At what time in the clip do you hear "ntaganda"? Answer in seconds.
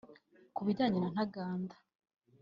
1.13-1.75